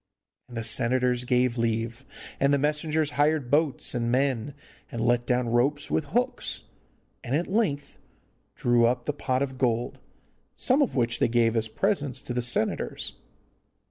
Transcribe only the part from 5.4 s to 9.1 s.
ropes with hooks, and at length drew up